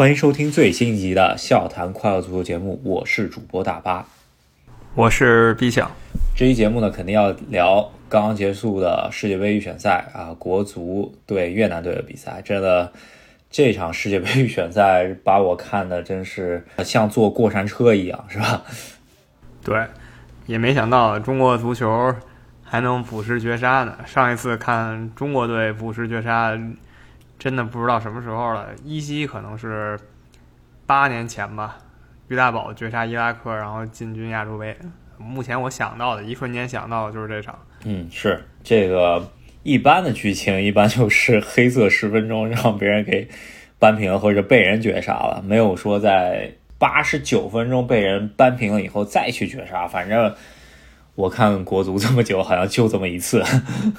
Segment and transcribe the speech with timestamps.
[0.00, 4.06] 欢迎收听最新一集的《笑谈快乐足球》节目，我是主播大巴，
[4.94, 5.90] 我是 B 想。
[6.34, 12.40] 这期节目呢，肯定要聊刚刚结束的世界杯预选赛啊，国足对越南队的比赛。
[12.42, 12.90] 真的，
[13.50, 18.62] 这场世界杯预选赛把我看的真是像坐过山车一样，是吧？
[19.62, 19.84] 对，
[20.46, 22.14] 也没想到中国足球
[22.64, 23.98] 还能补时绝杀呢。
[24.06, 26.58] 上一次看中国队补时绝杀。
[27.40, 29.98] 真的不知道什么时候了，依稀可能是
[30.84, 31.78] 八年前吧。
[32.28, 34.76] 于大宝绝杀伊拉克，然后进军亚洲杯。
[35.16, 37.58] 目前我想到的，一瞬间想到的就是这场。
[37.84, 39.32] 嗯，是这个
[39.62, 43.26] 一般的剧情，一般就是黑色十分钟让别人给
[43.78, 49.88] 扳平了，或者被人绝杀了，没有说在八十九分钟被人扳平了以后再去绝杀。
[49.88, 50.34] 反正
[51.14, 53.42] 我看国足这么久，好像就这么一次。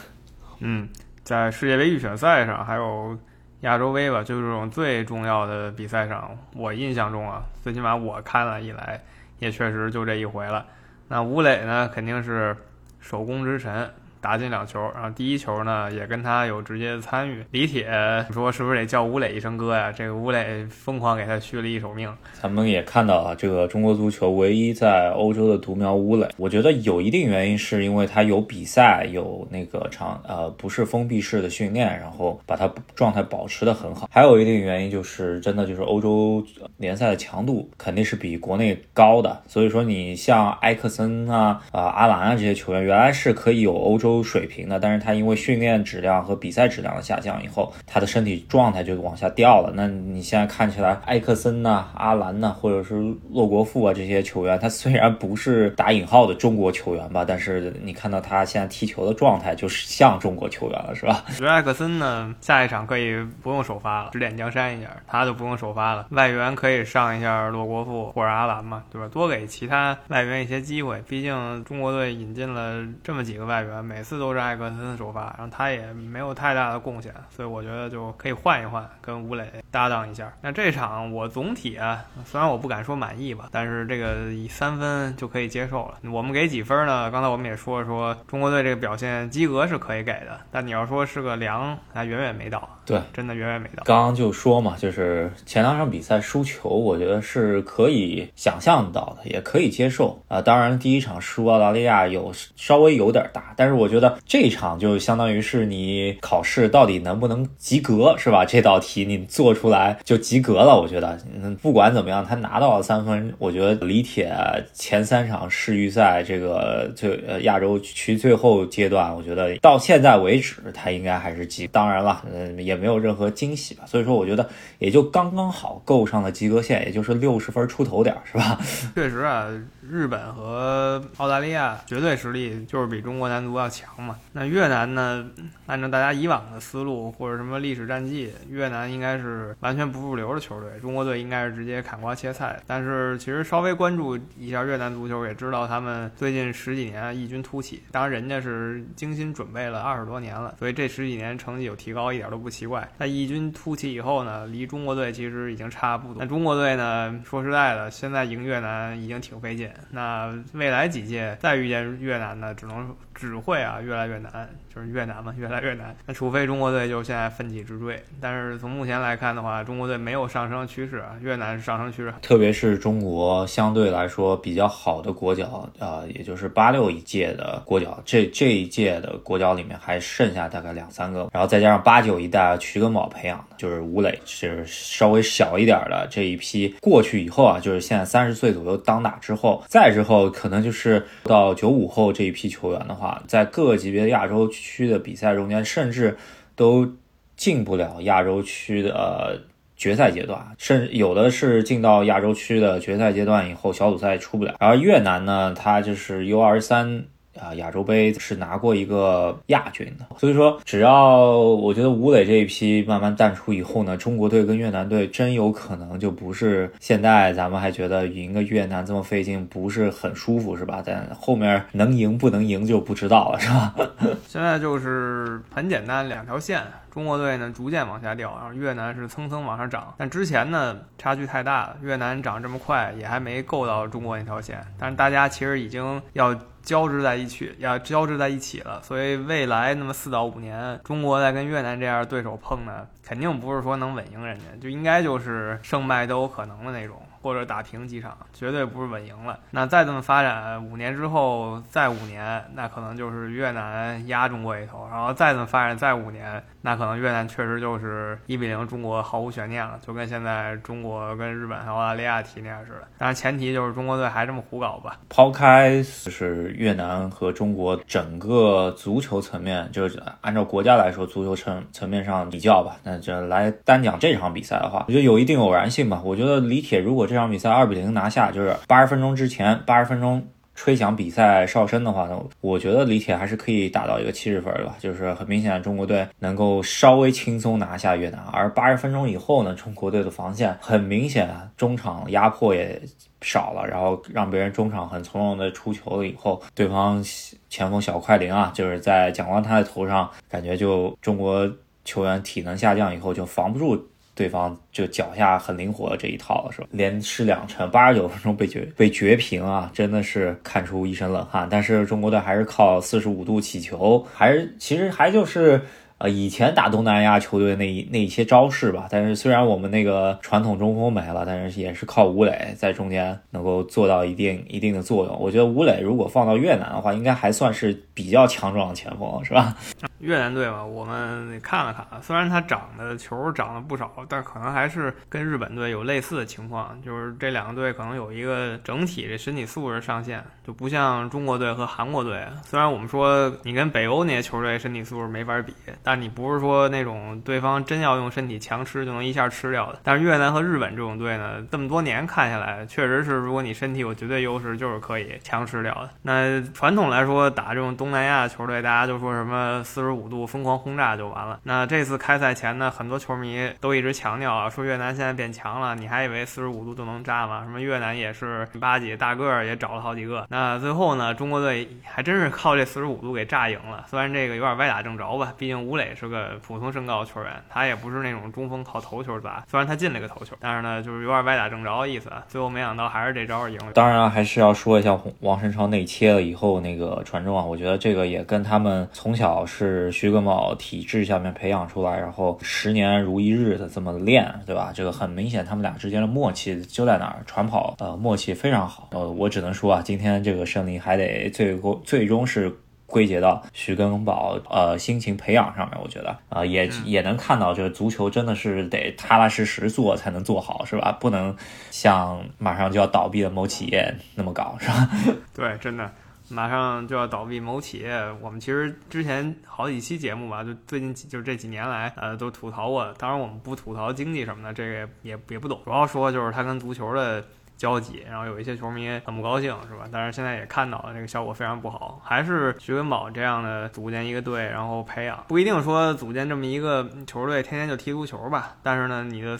[0.59, 0.87] 嗯，
[1.23, 3.17] 在世界杯预选赛上还有。
[3.61, 9.01] 亚洲杯吧，就是这种最重要的比赛上，我印象中啊，最起码我看了以来，
[9.39, 10.65] 也确实就这一回了。
[11.07, 12.55] 那吴磊呢，肯定是
[12.99, 13.91] 守攻之神。
[14.21, 17.43] 打进两球，然后第一球呢也跟他有直接的参与。
[17.49, 17.89] 李铁
[18.31, 22.07] 说：“是不是得叫吴磊一声哥呀？”这个吴磊疯狂给他续了一手命。
[22.39, 34.07] 咱们也看到了，这个中国足球唯一在欧洲的独苗吴磊，我觉得有一定原因是因为他有比赛，有那个场呃不是封闭式的训练，然后把他状态保持的很好。
[34.11, 36.45] 还有一定原因就是真的就是欧洲
[36.77, 44.10] 联赛的强度肯定是比国内高的，所以说你像埃克森啊、啊阿兰啊这些球员，原来是可以有欧洲。
[44.23, 49.71] 水平的，但是他因为训练质量和比赛质量的下降以后，他的身体状态就往下掉了。
[49.75, 52.95] 那你现在看起来，埃克森呐、阿兰呐，或者是
[53.29, 61.23] 洛国富啊这些球员，他虽然不是打引号的中国球员吧，但是你看到他现在踢球的状态，就是像中国球员了，是吧？
[61.27, 69.07] 我觉得埃克森呢，下一场可以不用首发了，指点江山一下，他就不用首发了，外援可以上一下洛国富或者阿兰嘛，对吧？
[69.11, 80.33] 多给其他外援一些机会，毕竟中国队引进了这么几个外援，每每次都是艾克森首发，然后他也没有太大的贡献，所以我觉得就可以换一换，跟吴磊搭档一下。
[80.41, 85.99] 那这场我总体啊，虽然我不敢说满意吧，但是这个以三分就可以接受了。
[86.11, 87.11] 我们给几分呢？
[87.11, 92.67] 刚才我们也说了，说中国队这个表现及格是可以给的，但你要说是个良，那远远没到。
[92.83, 93.83] 对，真的远远没到。
[93.85, 100.41] 刚刚就说嘛，就是前两场比赛输球，我觉得是可以想象到的，也可以接受啊。
[100.41, 108.43] 当然，第一场输澳大利亚有稍微有点大，但是我觉得这一场就相当于是你考试到底能不能及格，是吧？
[108.43, 110.75] 这道题你做出来就及格了。
[110.75, 113.31] 我觉得，嗯，不管怎么样，他拿到了三分。
[113.37, 114.35] 我觉得李铁
[114.73, 121.67] 前三场世预赛这个最呃亚洲区最后阶段，我觉得到现在为止他应该还是及。
[121.67, 122.81] 当然了，嗯，也。
[122.81, 128.59] 没有任何惊喜吧，所以说我觉得也就刚刚好够上了及格线，也就是六十分出头点，是吧？
[128.95, 129.47] 确实啊。
[129.91, 134.17] 日本和澳大利亚绝对实力就是比中国男足要强嘛。
[134.31, 135.29] 那越南呢？
[135.65, 142.57] 按照大家以往的思路或者什么历史战绩，越南应该是完全不入流的球队，中国队应该是直接砍瓜切菜。
[142.65, 147.83] 但是其实稍微关注一下越南足球，也知道他们最近十几年异军突起。
[147.91, 152.87] 当然人家是精心准备了二十多年了，所以这十几年成绩有提高一点都不奇怪。
[152.97, 156.15] 在异军突起以后呢，离中国队其实已经差不多。
[156.17, 157.21] 那中国队呢？
[157.25, 159.69] 说实在的，现在赢越南已经挺费劲。
[159.89, 164.47] 那未来几届再遇见越南呢，只能只会啊越来越难。
[164.73, 165.93] 就是越南嘛，越来越难。
[166.05, 172.13] 那除非中国队就现在奋起直追，但是从目前来看的话，中国队没有上升趋势啊，越南是上升趋势。
[172.21, 194.41] 特别是中国相对来说比较好的国脚啊，也就是八六一届的国脚，这这一届的国脚里面还剩下大概两三个，然后再加上八九一代徐根宝培养的，就是吴磊是稍微小一点的这一批过去以后啊，就是现在三十岁左右当打之后，再之后可能就是到九五后这一批球员的话，在各个级别亚洲。
[194.49, 196.17] 区的比赛中间，甚至
[196.55, 196.91] 都
[197.37, 199.41] 进不了亚洲区的
[199.77, 204.55] 决赛阶段，甚至有的是进到亚洲区的决赛阶段以后，小组赛出不了。
[204.59, 207.05] 而越南呢，它就是 U 二三。
[207.39, 220.83] 啊，亚洲杯是拿过一个亚军的，所以说只要我觉得吴磊这一批慢慢淡出以后呢，中国队跟越南队真有可能就不是现在咱们还觉得赢个越南这么费劲，不是很舒服是吧？
[220.85, 223.73] 但后面能赢不能赢就不知道了是吧？
[224.27, 229.93] 现在就是很简单两条线，中国队呢逐渐往下掉，然后越南是蹭蹭往上涨。
[229.97, 234.63] 但之前呢差距太大了，越南涨这么快也还没够到中国那条线。
[234.77, 236.37] 但是大家其实已经要。
[236.63, 247.01] 交织在一起，要交织在一起了，所以未来那么四到五年，中国在跟越南这样对手碰呢，肯定不是说能稳赢人家，就应该就是胜败都有可能的那种。
[247.21, 249.39] 或者打平几场，绝对不是稳赢了。
[249.51, 254.87] 那再这么发展，五年之后再五年，那可能就是越南压中国一头。
[254.91, 262.87] 然后再这么发展，再五年，那可能越南确实就是一比零，中国毫无悬念了，就跟现在中国跟日本还有澳大利亚踢那样似的。
[262.97, 264.97] 但是前提就是中国队还这么胡搞吧。
[265.09, 272.77] 抛开就是越南和中国整个足球层面，就是按照国家来说，足球层层面上比较吧。
[272.83, 276.01] 那这来单讲这场比赛的话，我觉得有一定偶然性吧。
[276.03, 280.25] 我觉得李铁如果这场比赛二比零拿下，就是八十分钟之前，八十分钟
[280.55, 284.75] 吹响比赛哨声的话呢，我觉得李铁还是可以打到一个七十分的吧。
[284.79, 288.21] 就是很明显，中国队能够稍微轻松拿下越南。
[288.31, 292.81] 而八十分钟以后呢，中国队的防线很明显，中场压迫也
[293.19, 297.03] 少了，然后让别人中场很从容的出球了以后，对方
[297.49, 301.45] 前锋小快灵啊，就是在蒋光太的头上，感觉就中国
[301.83, 303.89] 球员体能下降以后就防不住。
[304.15, 306.67] 对方就脚下很灵活的这一套，是吧？
[306.71, 311.47] 连失两城，八十九分钟被绝被绝平啊，真的是看出一身冷汗。
[311.49, 315.61] 但是中国队还是靠四十五度起球，还是其实还就是。
[316.03, 325.15] 呃，以前打东南亚球队那一那一些招式吧，但是虽然我们那个传统中锋没了，但是也是靠吴磊在中间能够做到一定一定的作用。
[325.19, 329.55] 我觉得吴磊如果放到越南的话，应该还算是比较强壮的前锋，是吧？
[330.01, 342.27] 越南队嘛，我们看了看，虽然他长的球长了不少，但可能还是跟日本队有类似的情况，就是这两个队可能有一个整体的身体素质上限，就不像中国队和韩国队。
[342.43, 345.53] 虽然我们说你跟北欧那些球队身体素质没法比，
[345.83, 349.79] 但你不是说那种对方真要用身体强吃就能一下吃掉的。
[349.83, 355.89] 但是越南和日本这种队呢，这么多年看下来，确实是如果你身体有绝对优势，就是可以强吃掉的。
[356.01, 361.39] 那传统来说，打这种东南亚球队，大家就说什么四十五度疯狂轰炸就完了。
[361.43, 367.43] 那这次开赛前呢，很多球迷都一直强调啊，说越南现在变强了，你还以为四十五度就能炸吗？
[367.43, 370.25] 什么越南也是八几大个儿也找了好几个。
[370.29, 373.85] 那最后呢，中国队还真是靠这四十五度给炸赢了。
[373.87, 375.89] 虽然这个有点歪打正着吧，毕竟吴磊。
[375.93, 379.43] 是个普通身高球员，他也不是那种中锋靠头球砸。
[379.49, 382.11] 虽然他进了个头球，但是呢，就是有点歪打正着的意思。
[382.27, 383.73] 最后没想到还是这招赢了。
[383.73, 394.73] 当然还是要说一下王申超内切了以后那个传中啊，我觉得这个也跟他们从小是徐根宝体制下面培养出来，然后十年如一日的这么练，对吧？
[394.75, 398.89] 这个很明显，他们俩之间的默契就在哪儿，传跑呃默契非常好。
[398.91, 402.53] 呃，我只能说啊，今天这个胜利还得最后最终是。
[402.91, 410.91] 归结到徐根宝呃心情培养上面，我觉得啊也也能看到，这个足球真的是得踏踏实实做才能做好，是吧？
[410.99, 411.33] 不能
[411.69, 414.89] 像马上就要倒闭的某企业那么搞，是吧？
[415.33, 415.89] 对，真的
[416.33, 422.93] 马上就要倒闭某企业，我们其实之前好几期节目吧，就最近就是这几年来，呃，都吐槽过。
[422.97, 427.23] 当然我们不吐槽经济什么的，这个也也不懂，主要说就是他跟足球的。
[427.57, 429.87] 交集，然后有一些球迷很不高兴，是吧？
[429.91, 438.55] 但是现在也看到了这个效果非常不好，还是徐根宝这样的组建一个队，然后培养，不一定说组建这么一个球队天天就踢足球吧。
[438.63, 439.37] 但是呢，你的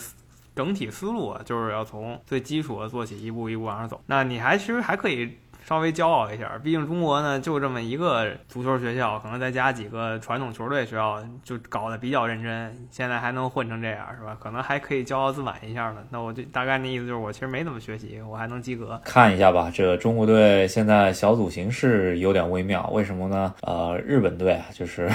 [0.54, 4.00] 整体思路啊，就是要从最基础的做起，一步一步往上走。
[4.06, 5.36] 那你还其实还可以。
[5.66, 12.74] 稍微骄傲一下，毕竟中国呢就这么一个足球学校，可能再加几个传统球队学校，就搞得比较认真。
[12.90, 14.36] 现在还能混成这样，是吧？
[14.40, 15.98] 可能还可以骄傲自满一下呢。
[16.10, 19.00] 那我就大概那意思就是，我其实没怎么学习，我还能及格。
[19.04, 23.54] 看一下吧，这中国队现在小组形势有点微妙，为什么呢？
[23.62, 25.08] 呃，日本队就是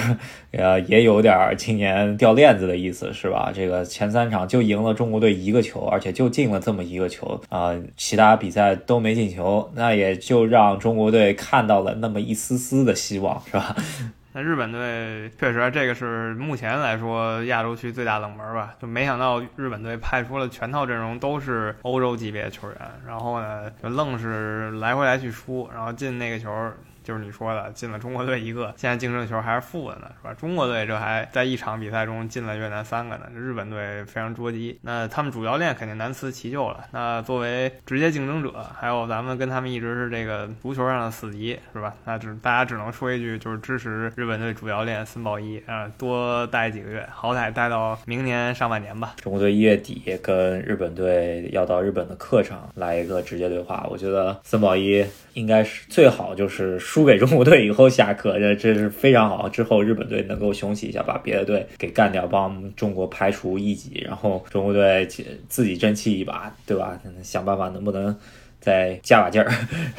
[0.52, 3.50] 呃也有点今年掉链子的意思，是吧？
[3.54, 10.37] 这个前三场就赢了中国队一个球，而且就进了这么一个球啊，其他比赛都没进球，那也就。
[10.38, 13.74] 就让中国队看到了那么一丝丝的希望，是吧？
[14.34, 18.74] 那日本队确实，这个是目前来说亚洲区最大冷门吧？
[18.80, 26.48] 就没想到日本队派出了全套阵容都是欧洲级别的球员，然后呢，就愣是来回来去输，然后进那个球。
[27.08, 30.34] 就是你说的进了中国队一个，现在净胜球还是负的呢，是吧？
[30.34, 34.78] 中国队这还在一场比赛中进了越南三个呢，日本队非常捉急。
[34.82, 36.84] 那他们主教练肯定难辞其咎了。
[36.90, 41.94] 那作为直接竞争者，还有咱们跟他们一直是这个足球上的死敌，是吧？
[42.04, 49.14] 那只大家只能说一句，就是支持日本队主教练森保一啊，多待几个月，好歹待到明年上半年吧。
[49.16, 57.08] 中国队一月底跟日本队要到日本的客场来一个直接对话，我觉得森保一应该是最好就是输。
[57.08, 59.48] 给中国队以后下课，这这是非常好。
[59.48, 65.06] 之后日本队能够雄起一下，把别的队给干掉，帮中国排除异己，然后中国队
[65.48, 66.98] 自己争气一把， 对吧？
[67.22, 68.14] 想办法能不能
[68.60, 69.50] 再加把劲儿。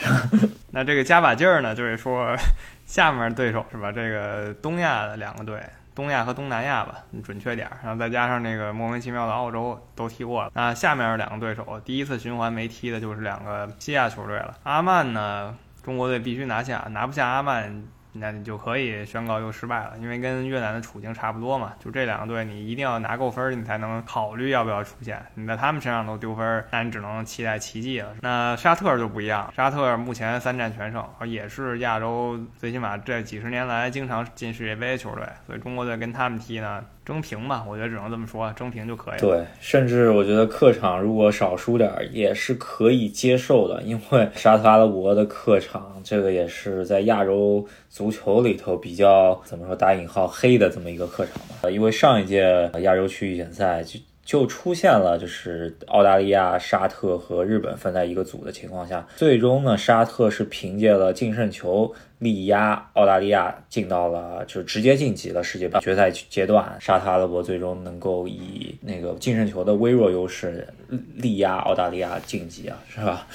[0.71, 2.35] 那这个加把劲儿呢，就是说
[2.85, 3.91] 下面对手是吧？
[3.91, 5.59] 这个东亚的两个队。
[5.95, 10.51] 东亚和东南亚吧，准确点儿，然后再加上那个莫名其妙的澳洲都踢过了。
[10.53, 14.55] 那下面两个对手，第一次循环没踢的就是两个西亚球队了。
[14.63, 15.53] 阿曼呢，
[15.83, 17.83] 中国队必须拿下，拿不下阿曼。
[18.11, 21.73] 那你就可以宣告又失败了，因为跟越南的处境差不多嘛。
[21.79, 25.23] 就这两个队，你一定要拿够分儿，你才能考虑要不要出线。
[25.35, 28.15] 你在他们身上都丢分儿，那你只能期待奇迹了。
[28.21, 36.83] 那沙特就不一样，沙特目前三战全胜，也是亚洲最起码这几十年来经常进世界杯的球队，所以中国队跟他们踢呢。
[37.09, 39.19] 争平吧，我觉得只能这么说，争平就可以。
[39.19, 51.69] 对，甚至我觉得客场如果少输点也是可以接受的，因为沙特阿拉伯的客场，这个也是在亚洲足球里头比较怎么说打引号黑的这么一个客场嘛。
[51.71, 53.99] 因为上一届亚洲区预选赛就。
[54.29, 66.77] 就出现了，就是澳大利亚、沙特和日本分在一个组的情况下，最终呢，沙特是凭借了净胜球力压澳大利亚，进到了就直接晋级了世界杯决赛阶段。
[66.79, 70.67] 沙特阿拉伯最终能够以那个净胜球的微弱优势
[71.15, 73.27] 力压澳大利亚晋级啊，是吧？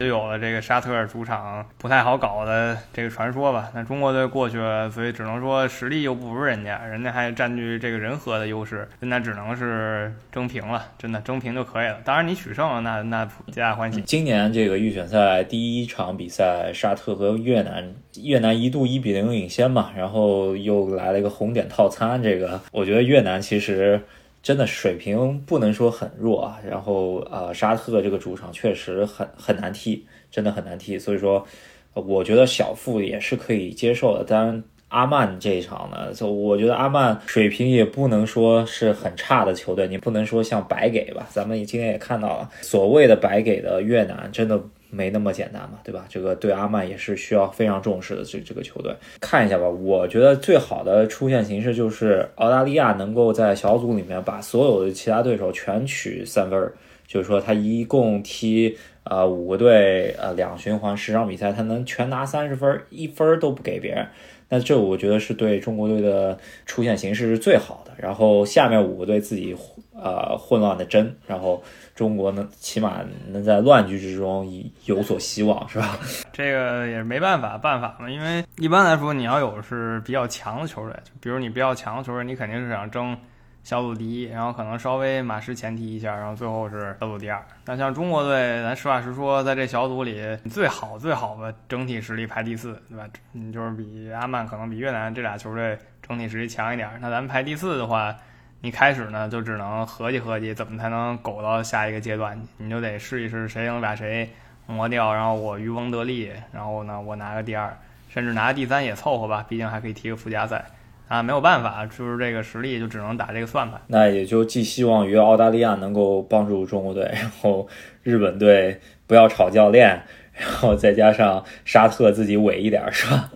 [0.00, 3.70] 就有了这个沙特主场不太好搞的这个传说吧。
[3.74, 11.98] 那中国队过去了，所以只能说实力又不如人家，人家还占据这个人和的优势，那只能是争平了，真的争平就可以了。
[12.02, 14.00] 当然你取胜了，那那皆大欢喜。
[14.00, 22.22] 今年这个预选赛第一场比赛，沙特和越南，越南一度一比零领先嘛，然后又来了一个红点套餐。
[22.22, 24.00] 这个我觉得越南其实。
[24.42, 31.46] 真的水平不能说很弱啊，然后呃，沙特这个主场确实很很难踢，真的很难踢，所以说
[31.92, 34.24] 我觉得小负也是可以接受的。
[34.24, 41.26] 当然，阿曼这一场呢，就我觉得阿曼水平也不能说是很差的球队，你不能说像白给吧？
[41.30, 44.60] 咱们今天也看到了，所谓的白给的越南真的。
[44.90, 46.04] 没那么简单嘛，对吧？
[46.08, 48.24] 这个对阿曼也是需要非常重视的。
[48.24, 56.72] 这这个球队看一下吧，我觉得最好的出线形式就是澳大利亚能够在小组里面把所有的其他对手全取三分，
[57.06, 64.06] 就是说他一共踢呃五个队呃两循环十场比赛，他能全拿三十分，一分都不给别人。
[64.48, 67.92] 那这我觉得是对中国队的出线形势是最好的。
[67.96, 69.54] 然后下面五个队自己
[69.94, 71.62] 呃混乱的争，然后。
[72.00, 74.50] 中国能起码能在乱局之中
[74.86, 75.98] 有所希望，是吧？
[76.32, 78.08] 这个也是没办法，办法嘛。
[78.08, 83.14] 因为一般来说，你要有是比较强的球队，比如你比较强的球队，你肯定是想争
[83.62, 87.44] 小组第一，然后可能稍微马失前蹄一下，然后最后是小组第二。
[87.66, 93.06] 那像中国队，咱实话实说，在这小组里最好最好的整体实力排第四，对吧？
[93.32, 96.88] 你就是比阿曼可能比越南这俩球队整体实力强一点。
[96.98, 98.16] 那咱们排第四的话。
[98.62, 104.28] 你开始呢，就只能合计合计怎么才能苟到下一个阶段，你就得试一试谁能把谁
[104.66, 107.74] 磨掉，然后我渔翁得利，然后呢，我拿个第二，
[108.10, 110.64] 甚至拿个第三也凑合吧，毕竟还可以踢个附加赛
[111.08, 113.80] 啊，没有办法，就是这个实力就只能打这个算盘。
[113.86, 117.66] 那也就寄希望于澳大利亚能够帮助中国队，然后
[118.02, 120.02] 日本队不要炒教练，
[120.34, 123.30] 然后再加上沙特自己稳一点，是吧？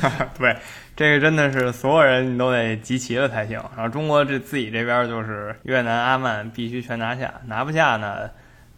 [0.38, 0.56] 对。
[0.96, 3.62] 这个真的是所有人你都得集齐了才行。
[3.76, 8.28] 然后中国这自己这边就是越南、阿曼必须全拿下，拿不下呢，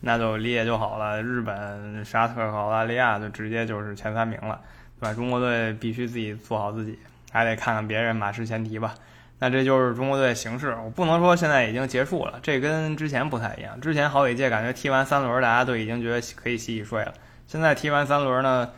[0.01, 1.23] 那就列就好了。
[1.23, 4.61] 日本、沙特和澳大利亚就直接就是前三名了，
[5.01, 5.15] 对吧？
[5.15, 6.99] 中国队必须自己做好自己，
[7.33, 8.95] 还得看看别人马失前蹄吧。
[9.39, 10.77] 那这就是中国队形势。
[10.85, 13.81] 我不能说现在已经结束了，这跟之前不太一样。
[13.81, 17.15] 之前好几届感觉踢完三轮，大家都已经觉得可以洗洗睡了。
[17.47, 18.69] 现在踢完三轮呢？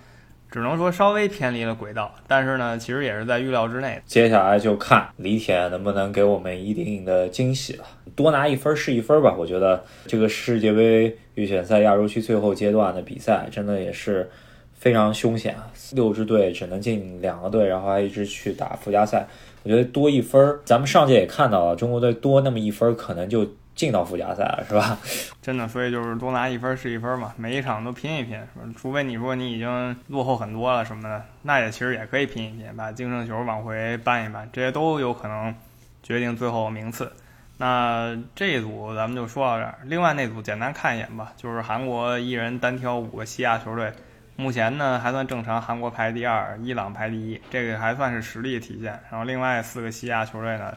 [0.53, 3.99] 只能说稍微偏离了轨道，但是呢，其实也是在预料之内。
[4.05, 9.35] 接下来就看李铁能不能给我们一定的惊喜了，多拿一分是一分吧。
[9.39, 14.31] 我觉得这个世界杯预选赛亚洲区最后阶段的比赛，真的也是
[14.75, 15.71] 非常凶险啊！
[15.93, 19.27] 六支队只能进两个队，然后还一直去打附加赛。
[19.63, 23.49] 我觉得多一分，咱们上届也看到了，中国队多那么一分，可能就。
[23.75, 24.99] 进到附加赛了是吧？
[25.43, 28.39] 真的，所以就是多拿一分是一分嘛，每一场都拼一拼。
[28.77, 35.55] 除非你说你已经落后很多了什么的，那也其实也可以拼一拼，把净胜球往回扳一扳，这些都有可能
[36.03, 37.11] 决定最后名次。
[37.57, 39.79] 那这一组咱们就说到这儿。
[39.85, 43.93] 另外那组简单看一眼吧，就是韩国一人单挑五个西亚球队，
[44.37, 49.01] 目前呢还算正常，韩国排第二，伊朗排第一，这个还算是实力体现。
[49.11, 50.73] 然后另外四个西亚球队呢？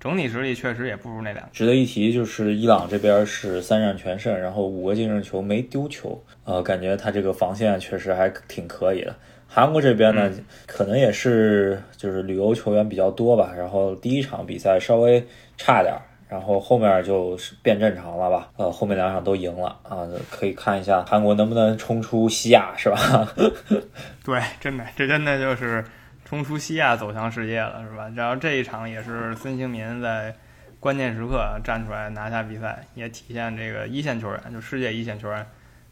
[0.00, 1.50] 整体实力确实也不如那两个。
[1.52, 9.14] 值得一提就是伊朗这边是三战全胜，然后五个净胜球没丢球，呃，感觉他这个防线确实还挺可以的。
[9.46, 10.32] 韩国这边呢，
[10.66, 15.24] 可能也是就是旅游球员比较多吧，然后第一场比赛稍微
[15.56, 15.94] 差点。
[16.30, 18.50] 然后后面就是变正常了吧？
[18.56, 23.28] 呃，后面两场都赢了啊，可以看一下韩国能不能冲出西亚，是吧？
[24.24, 25.84] 对，真的，这真的就是
[26.30, 28.08] 冲出西亚走向世界了，是吧？
[28.14, 30.32] 然后这一场也是孙兴民在
[30.78, 35.44] 关键时刻站出来拿下比赛，也体现这个一线球员，就世界一线球员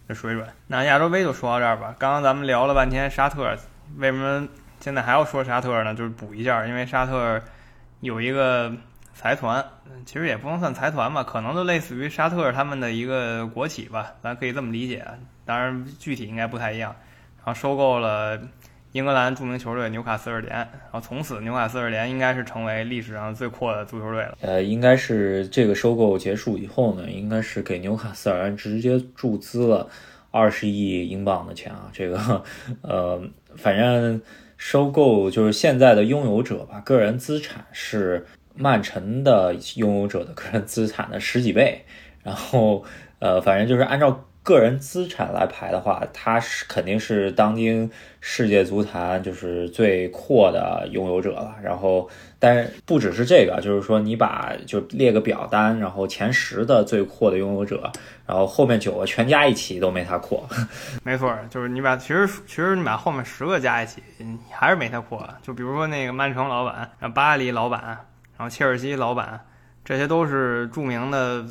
[0.06, 0.46] 的水准。
[0.68, 1.92] 那亚洲杯就说到这儿吧。
[1.98, 3.52] 刚刚咱们聊了半天沙特，
[3.96, 4.46] 为什么
[4.78, 5.92] 现在还要说沙特呢？
[5.92, 7.42] 就是补一下，因为沙特
[7.98, 8.72] 有一个。
[9.14, 9.64] 财团，
[10.06, 15.04] 其实也不能算财团吧，可能就类似于沙特他们的一个国企吧，咱可以这么理解。
[15.44, 16.94] 当然，具体应该不太一样。
[17.38, 18.40] 然后收购了
[18.98, 24.36] 英格兰著名球队纽卡斯尔联，然后从此纽卡斯尔联应该是成为历史上最阔的足球队了。
[24.40, 29.88] 呃，应该是这个收购结束以后呢，应该是给纽卡斯尔联直接注资了
[30.30, 31.88] 二十亿英镑的钱啊。
[31.92, 32.42] 这个，
[32.82, 33.22] 呃，
[33.56, 34.20] 反正
[34.56, 38.26] 收购就是现在的拥有者吧，个人资产是。
[38.60, 41.84] 曼城的拥有者的个人资产的十几倍，
[42.24, 42.82] 然后，
[43.20, 47.90] 呃，反正就是按照个人资产来排的话，他是肯定是当今
[48.22, 51.54] 世界足坛就是最阔的拥有者了。
[51.62, 57.92] 然后，但是不只是这个，就是说你把就列个表单，然后前十的最阔的拥有者，
[58.24, 60.48] 然后后面九个全加一起都没他阔。
[61.04, 64.02] 没错，就是你把其实其实你把后面十个加一起，
[64.50, 65.28] 还是没他阔。
[65.42, 67.98] 就比如说那个曼城老板，巴黎老板。
[68.38, 69.40] 然后切尔西老板，
[69.84, 71.44] 这些都是著名的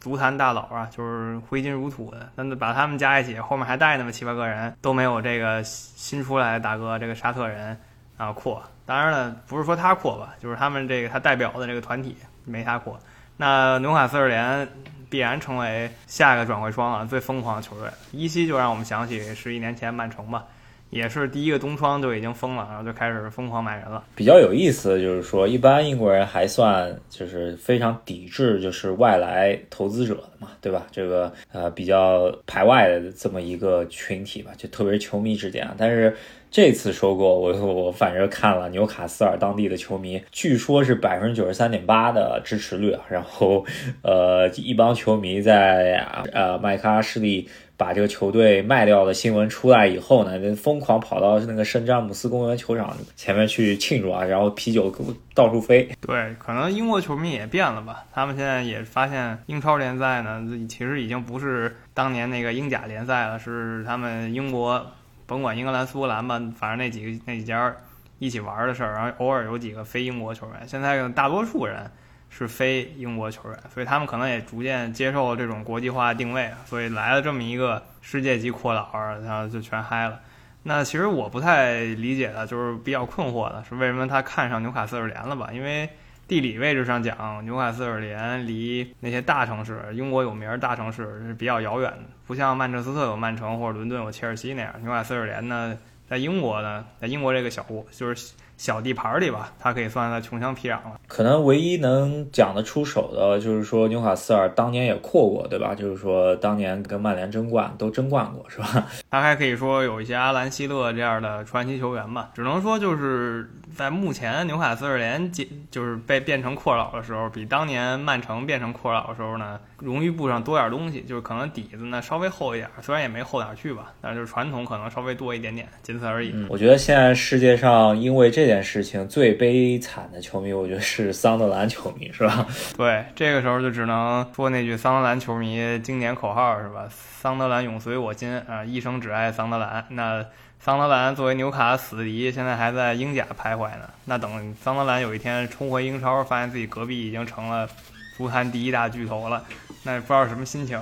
[0.00, 2.30] 足坛大佬啊，就是挥金如土的。
[2.34, 7.78] 那把他们加一起，后面还带那么七八个人，都没有这个新出来的大哥这个沙特人
[8.16, 8.62] 啊阔。
[8.86, 12.98] 当然了，不是说他阔吧，就是他们这个他代表的这个团体没他阔。
[13.36, 14.68] 那纽卡斯尔联
[15.08, 17.88] 必然成为下一个转会窗啊最疯狂的球队。
[18.12, 20.44] 依稀就让我们想起十一年前曼城吧。
[20.90, 24.02] 也是第一个东窗就已经封了，然后就开始疯狂买人了。
[24.14, 30.86] 比较有意思的就是说，一般英国人还算就是非常抵制就是外来投资者的嘛，对吧？
[30.90, 35.68] 这个呃比较排外的这么一个群体吧，就特别是球迷之间。
[35.78, 36.16] 但是
[36.50, 43.04] 这次收购，我我反正看了纽卡斯尔当地的球迷，据说是百分之九十三点八的支持率啊。
[43.08, 43.64] 然后
[44.02, 47.48] 呃一帮球迷在呃麦克阿什利。
[47.80, 54.94] 把这个球队卖掉的新闻出来以后呢，疯狂跑到那个圣詹姆斯公园球场前面去庆祝啊，然后啤酒
[55.34, 55.88] 到处飞。
[55.98, 58.04] 对，可能英国球迷也变了吧？
[58.12, 64.84] 他们现在也发现英超联赛呢，其实已经不是当年那个英甲联赛了，是他们英国，
[65.24, 67.74] 甭管英格兰、苏格兰吧，反正那几个那几家
[68.18, 68.92] 一起玩的事儿。
[68.92, 71.90] 然后偶尔有几个非英国球员，现在大多数人。
[72.30, 78.88] 是非英国球员，所以他们可能也逐渐接受这种国际化定位，所以来了这么一个世界级阔佬，
[79.24, 80.18] 然后就全嗨了。
[80.62, 85.50] 那其实我不太理解的，就是比较困惑的是，为什么他看上纽卡斯尔联了吧？
[85.52, 85.90] 因为
[86.28, 94.72] 地理位置上讲，纽卡斯尔联离那些大城市，英国有名大城市是比较遥远的，不像曼彻斯特有曼城或者伦敦有切尔西那样。
[94.82, 95.76] 纽卡斯尔联呢，
[96.08, 98.32] 在英国呢，在英国这个小国就是。
[98.60, 101.00] 小地盘里吧，他可以算在穷乡僻壤了。
[101.08, 105.74] 可能唯一能讲得出手的，就是说纽卡斯尔当年也扩过，对吧？
[105.74, 108.86] 就是说当年跟曼联争冠都争冠过，是吧？
[109.10, 112.28] 他还可以说有一些阿兰希勒这样的传奇球员吧。
[112.34, 115.32] 只能说就是在目前纽卡斯尔联
[115.70, 119.58] 就是被变成阔佬的时候，比当年曼城变成阔佬的时候呢。
[119.80, 126.34] 荣誉簿上多点东西，就是可能底子呢稍微厚一点，虽然也没厚哪去吧，但是就是传统可能稍微多一点点，仅此而已。
[126.50, 132.46] 我觉得现在世界上因为这件事情最悲惨的球迷，我觉得是桑德兰球迷，是吧？
[132.76, 136.88] 对，这个时候就只能说那句桑德兰球迷经典口号，是吧？
[136.90, 139.84] 桑德兰永随我心啊，一生只爱桑德兰。
[139.90, 140.24] 那
[140.58, 143.88] 桑德兰作为纽卡死敌，现在还在英甲徘徊呢。
[144.06, 147.68] 那等桑德兰有一天冲回英超，发现自己隔壁已经成了
[148.16, 149.44] 足坛第一大巨头了。
[149.84, 150.78] 那不知道什么心情，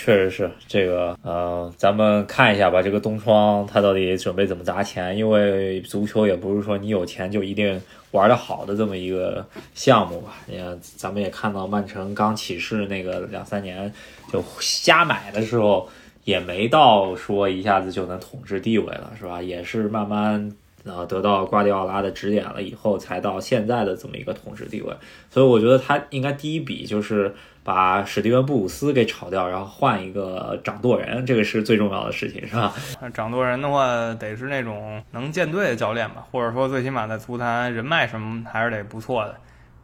[0.00, 5.16] 确实是这个，呃，咱们看一下吧，这个东窗他到底准备怎么砸钱？
[5.16, 7.82] 因为足球也不是说你有钱就一定
[8.12, 10.36] 玩得好的这么一个项目吧。
[10.46, 13.92] 你看，咱们也看到曼城刚起势那个两三年
[14.32, 15.88] 就瞎买的时候，
[16.22, 19.42] 也没到说一下子就能统治地位了，是吧？
[19.42, 20.52] 也是慢慢
[20.88, 24.92] 呃得到瓜迪奥拉的指点了以后，才到现在的这么一个统治地位。
[25.30, 27.34] 所以我觉得他应该第一笔就是。
[27.64, 32.72] 把史蒂文布鲁斯给炒掉，然后换一个掌舵人，这个是最重要的事情，是吧？
[33.12, 39.36] 掌舵人的话，得是那种能建队的教练吧，或者说最起码在足坛人脉什么还是得不错的。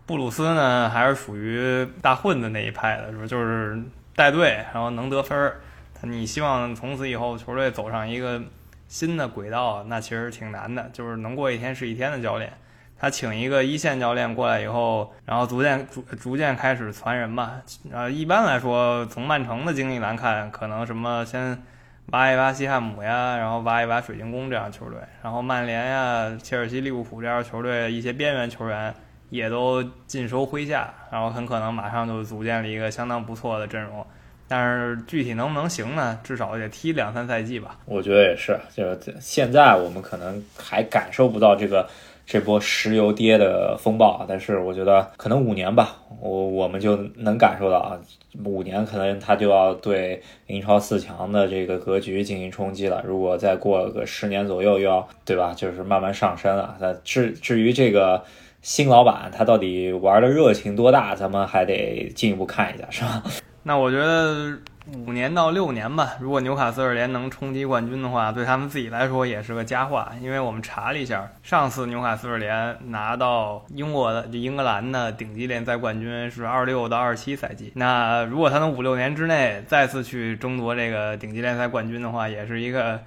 [0.07, 3.27] 布鲁斯呢，还是属于大混子那一派的，是吧？
[3.27, 3.79] 就是
[4.17, 5.61] 带队，然后能得分儿。
[6.01, 8.41] 你希望从此以后球队走上一个
[8.89, 10.89] 新的轨道，那其实挺难的。
[10.93, 12.53] 就是能过一天是一天的教练，
[12.99, 17.61] 他请一个一线教练过来以后，然后逐渐逐逐渐开始传人吧。
[17.93, 21.63] 呃，一般来说，从曼城的经历来看，可能什么先
[22.07, 28.95] 挖一挖西汉姆呀，然后挖一挖水晶宫这样球队，然后曼联呀、切尔西、利物浦这样球队一些边缘球员。
[29.31, 34.07] 也都尽收麾下，然后很可能马上就组建了一个相当不错的阵容，
[34.49, 36.19] 但是具体能不能行呢？
[36.23, 37.79] 至少得踢两三赛季吧。
[37.87, 41.89] 我觉得也是，就是现在我们可能还感受不到这个
[42.27, 47.99] 这波石油跌的风暴，但是我觉得可能五年吧，我我们就能感受到啊，
[48.45, 53.03] 五年可能他就要对英超四强的这个格局进行冲击了。
[53.07, 55.55] 如果再过个十年左右，又要对吧？
[55.57, 56.77] 就是慢慢上升了。
[56.81, 58.25] 那至至于这个。
[58.65, 61.15] 新老板他到底玩的热情多大？
[61.15, 63.23] 咱们还得进一步看一下，是吧？
[63.65, 64.57] 那我觉得
[64.99, 66.13] 五年到六年吧。
[66.21, 70.13] 如果纽卡斯尔联能冲击冠军的话，对他们自己来说也是个佳话。
[70.21, 77.73] 因为我们查了一下，上次纽卡斯尔联拿到英国的英格兰的顶级联赛冠军是二六到二七赛季。
[77.75, 83.01] 那如果他能五六年之内再次去争夺这个顶级联赛冠军的话，也是一个。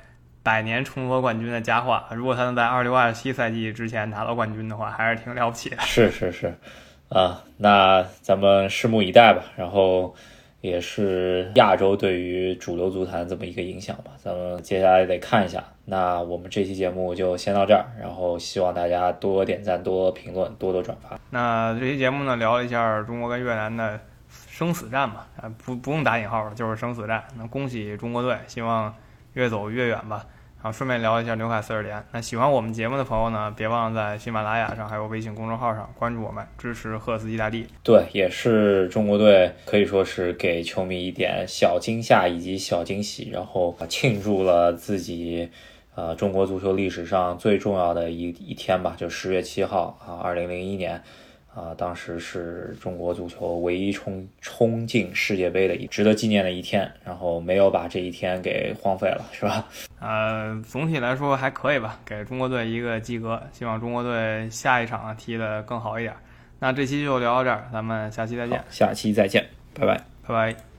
[0.44, 5.78] 百年重夺冠军的佳话，如果他能在二六二七赛季之前拿到冠军的话，还是挺了不起的。
[5.82, 6.58] 是是是，
[7.10, 9.44] 啊，那咱们拭目以待吧。
[9.58, 10.16] 然后
[10.62, 15.64] 也是亚洲对于主流足坛这么一个影响吧，咱们接下来得看一下。
[15.86, 21.18] 那我们这期节目就先到这儿，然后希望大家多点赞、多评论、多多转发。
[21.30, 27.24] 那这期节目呢，聊了一下中国跟越南的生死战嘛，啊，不不用打引号了，就是生死战。
[27.38, 28.94] 那恭喜中国队，希望
[29.34, 30.26] 越走越远吧。
[30.60, 32.04] 好，顺便聊一下纽卡斯尔联。
[32.12, 37.68] 那喜欢我们节目的朋友呢，别忘了在喜马拉雅上还有微信公众号上关注我们，支持赫斯基大帝。
[37.84, 45.48] 对，也是中国队可以说是给球迷一点小惊吓以及小惊喜，然后庆祝了自己
[45.94, 51.04] 呃中国足球历史上最重要的一一天吧，就十月七号啊，二零零一年。
[51.58, 59.68] 啊，当时是中国足球唯一冲冲进世界杯的一值得纪念的一天，然后没有把这一天给荒废了，是吧？
[60.00, 66.14] 呃，总体来说还可以吧，给中国队一个及格，希望中国队下一场踢得更好一点。
[66.60, 68.64] 那这期就聊到这儿，咱们下期再见。
[68.70, 69.44] 下期再见，
[69.74, 70.77] 拜拜，拜拜。